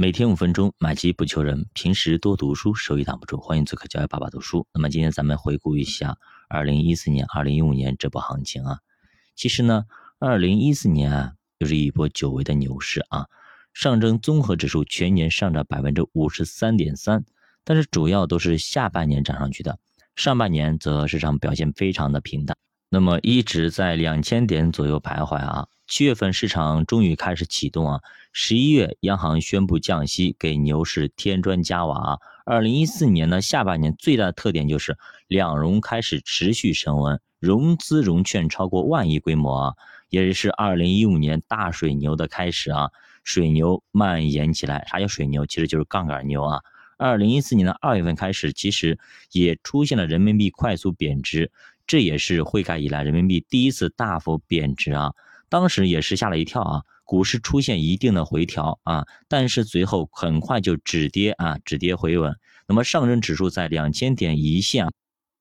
[0.00, 1.66] 每天五分钟，买基不求人。
[1.74, 3.36] 平时多读书，收益挡不住。
[3.40, 4.64] 欢迎做客教育爸爸读书。
[4.72, 6.16] 那么今天咱们回顾一下
[6.48, 8.78] 二零一四年、二零一五年这波行情啊。
[9.34, 9.86] 其实呢，
[10.20, 13.26] 二零一四年啊，又是一波久违的牛市啊。
[13.74, 17.24] 上证综合指数全年上涨百分之五十三点三，
[17.64, 19.80] 但是主要都是下半年涨上去的，
[20.14, 22.56] 上半年则市场表现非常的平淡，
[22.88, 25.66] 那么一直在两千点左右徘徊啊。
[25.88, 28.00] 七月份市场终于开始启动啊！
[28.30, 32.20] 十一月央行宣布降息，给牛市添砖加瓦。
[32.44, 39.74] 二零一四年呢下半年最大的特点就是两融开始持续升温，融资融券超过万亿规模啊，
[40.10, 42.90] 也是二零一五年大水牛的开始啊！
[43.24, 45.46] 水牛蔓延起来，啥叫水牛？
[45.46, 46.60] 其实就是杠杆牛啊！
[46.98, 48.98] 二零一四年的二月份开始，其实
[49.32, 51.50] 也出现了人民币快速贬值，
[51.86, 55.14] 这也是汇改以来人民币第一次大幅贬值啊！
[55.48, 62.36] 当时也是吓了一跳啊，股市出现一定的回调啊，但是随后很快就止跌啊，止跌回稳。
[62.66, 64.90] 那么上证指数在两千点一线，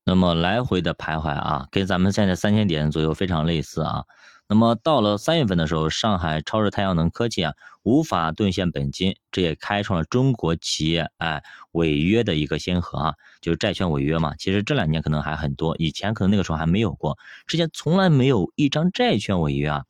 [0.06, 4.06] 那么来回的徘徊啊，跟咱们现在三千点左右非常类似啊。
[4.50, 14.34] 那么到了三月份的时候，上海超日太阳能科技啊无法兑现本金，这也开创了中国企业哎违约的一个先河啊，就是债券违约嘛。
[14.38, 19.84] 其实这两年可能还很多，以前可能那个时候还没有过，之前从来没有一张债券违约啊。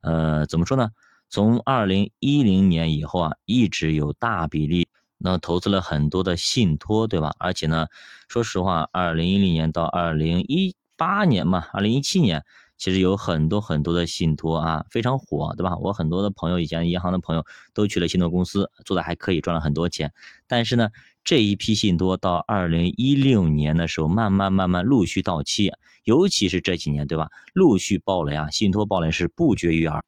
[0.00, 0.90] 呃，怎么说呢？
[1.28, 7.32] 从二零一零年以后啊，一直有大比例那投资了很多的信托，对吧？
[7.38, 7.86] 而且呢，
[8.28, 12.44] 说实话，二零一零年到二零一八年嘛，二零一七年
[12.80, 15.76] 其实有很多很多的信托啊，非常火，对吧？
[15.76, 20.14] 我很多的朋友，以前银行的朋友都去了信托公司，做的还可以，赚了很多钱。
[20.48, 20.88] 但是呢，
[21.22, 25.70] 这一批信托到二零一六年的时候，慢慢慢慢陆续到期。
[26.04, 27.28] 尤其是这几年，对吧？
[27.52, 30.02] 陆续爆雷啊，信托爆雷是不绝于耳。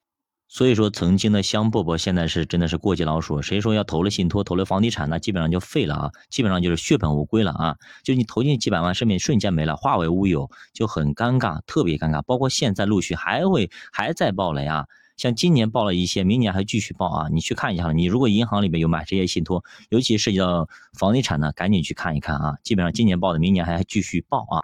[0.55, 3.41] 所以说，曾经的香饽饽现在是真的是过街老鼠。
[3.41, 7.77] 谁说要投了信托、投了房地产，那基本上就废了啊，基本上就是血本无归了啊。
[8.05, 12.21] 就你投进几百万，生命瞬间没了，化为乌有，就很尴尬，特别尴尬。
[12.21, 14.85] 包括现在陆续还会还在爆雷啊，
[15.17, 17.29] 像今年爆了一些，明年还继续爆啊。
[17.33, 22.57] 你去看一下，你如果银行里面有买这些信托，尤其涉及到房地产的，赶紧去看一看啊。
[22.63, 24.61] 基本上今年爆的，明年还继续爆啊。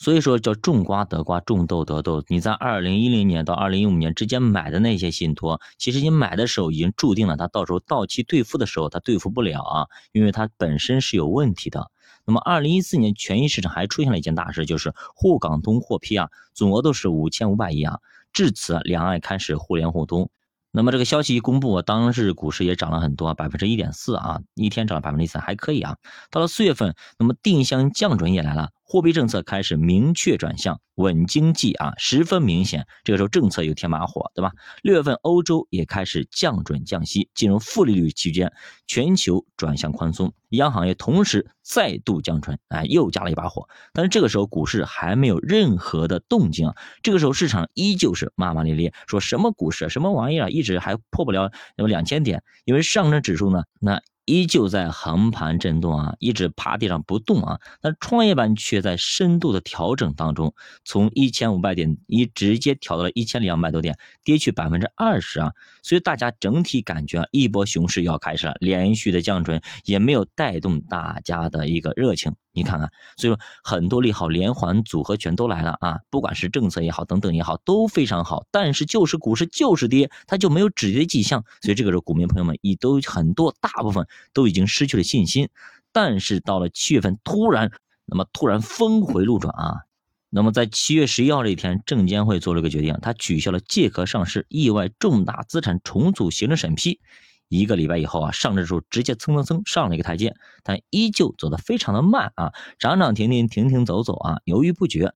[0.00, 2.24] 所以说叫种瓜得瓜，种豆得豆。
[2.28, 11.90] 你在二零一零年到二零一五年之间买的那些信托，其实你买的时候已经注定了，它到时候到期兑付的时候它兑付不了啊，因为它本身是有问题的。
[12.24, 17.98] 那么二零一四年权益市场还出现了一件大事，就是沪港通获批啊，总额度是五千五百亿啊。
[18.32, 20.30] 至此，两岸开始互联互通。
[20.72, 25.98] 那么这个消息一公布，当日股市也涨了很多，百分之一点四啊，一天涨了百分之三，还可以啊。
[26.30, 28.70] 到了四月份，那么定向降准也来了。
[28.90, 32.88] 货币政策开始明确转向稳经济啊，十分明显。
[33.04, 34.50] 这个时候政策又添把火，对吧？
[34.82, 38.52] 六月份欧洲也开始降准降息，进入负利率期间，
[38.88, 43.68] 全球转向宽松，央行也同时再度降准，哎，又加了一把火。
[43.92, 54.02] 但是这个时候股市还没有任何的动静啊，这个时候市场依旧是骂骂咧咧，说什么股市什么玩意儿，一直还破不了那么两千点，因为上证指数呢，那。
[54.30, 57.58] 依旧在横盘震动啊，一直趴地上不动啊。
[57.82, 60.54] 那创业板却在深度的调整当中，
[60.84, 65.50] 从一千五百点一直接调到了一千两百多点，跌去百分之二十啊。
[65.82, 72.32] 所以大家整体感觉啊一波熊市要开始了，连续的降准也没有带动大家的一个热情。
[72.52, 78.44] 你看看，所以说很多利好连环组合拳都来了啊，不管是政策也好，等等也好，都非常好。
[78.50, 85.48] 但是就是股市就是跌，它就没有止跌迹象，所以这个时候股民朋友们已都很多大部分都已经失去了信心。
[85.92, 87.70] 但是到了七月份，突然
[88.04, 89.82] 那么突然峰回路转啊，
[90.28, 97.00] 那么在七月十一号这一天，证监会做了个决定，它取消了借壳上市、意外重大资产重组行政审批。
[97.50, 105.12] 一个礼拜以后啊，上证指数直接蹭蹭蹭上了一个台阶，但依旧走得非常的慢啊，涨涨停停，停停走走啊，犹豫不决。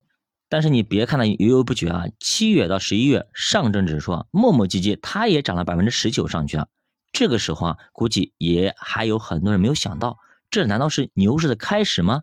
[0.48, 6.68] 但是你别看它犹豫不决啊，七月到十一月，上证指数啊磨磨唧唧，它也涨了百分之十九上去了。
[7.12, 10.18] 这个时候啊，估计也还有很多人没有想到，
[10.50, 12.22] 这难道是牛市的开始吗？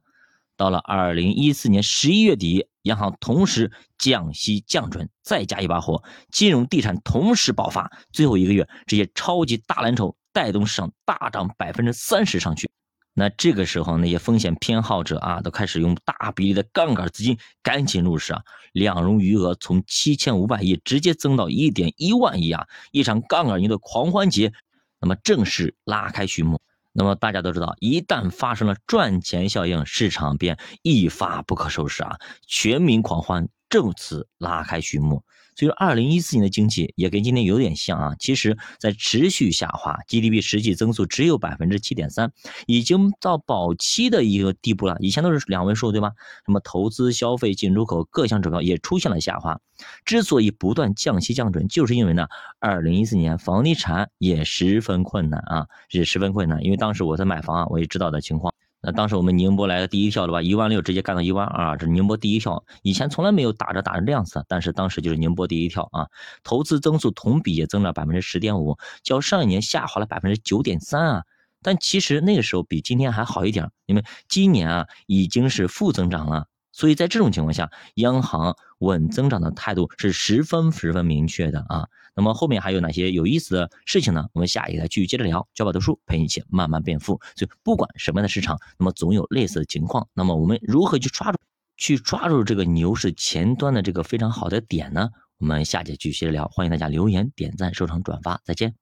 [0.61, 7.91] 到了二零一四年十一月底，央行同时降息降准，再加一把火，金融地产同时爆发。
[8.11, 12.69] 最后一个月，这些超级大蓝筹带动市场大涨百分之三十上去。
[13.15, 24.53] 那这个时候，那些风险偏好者啊，都开始用大比例的杠杆资金赶紧入市啊，两融余额从七千五百亿直接增到一点一万亿啊，一场杠杆牛的狂欢节，
[24.99, 26.61] 那么正式拉开序幕。
[26.93, 32.17] 那么大家都知道，一旦发生了赚钱效应，市场便一发不可收拾啊！
[32.47, 35.23] 全民狂欢就此拉开序幕。
[35.53, 42.31] 所以说，二零一四年的经济也跟今年有点像啊，其实在持续下滑，GDP 实际增速只有百分之七点三，
[42.67, 44.95] 已经到保期的一个地步了。
[45.01, 46.11] 以前都是两位数，对吧？
[46.45, 49.59] 什么投资、消费、进出口各项指标也出现了下滑。
[50.05, 52.27] 之所以不断降息降准，就是因为呢，
[52.59, 56.63] 二零一四年房地产也十分困难啊，也十分困难。
[56.63, 58.53] 因为当时我在买房啊，我也知道的情况。
[58.83, 60.41] 那当时我们宁波来的第一跳，对吧？
[60.41, 62.63] 一万六直接干到一万二，这宁波第一跳。
[62.81, 66.07] 以前从来没有打着打着这样子，但是当时就是宁波第一跳啊！
[66.43, 71.23] 投资增速同比也增了百分之十点五，较上一年下滑了百分之九点三啊。
[71.61, 76.47] 但其实那个时候比今天还好一点，因为今年啊已经是负增长了。
[76.71, 81.87] 所以在这种情况下，央行稳增长的态度是十分十分明确的啊。
[82.15, 84.25] 那么后面还有哪些有意思的事情呢？
[84.33, 85.47] 我们下一个继续接着聊。
[85.53, 87.19] 教宝读书陪你一起慢慢变富。
[87.35, 90.07] 所以不管什么样的市场，那么总有类似的情况。
[90.13, 91.37] 那么我们如何去抓住、
[91.77, 95.09] 去抓住这个牛市前端的这个非常好的点呢？
[95.37, 96.47] 我们下节继续接着聊。
[96.49, 98.41] 欢迎大家留言、点赞、收藏、转发。
[98.43, 98.75] 再见。